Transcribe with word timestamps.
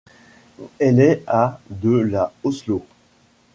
Elle 0.79 0.99
est 0.99 1.21
à 1.27 1.59
de 1.69 1.91
la 1.91 2.33
Oslo. 2.43 2.83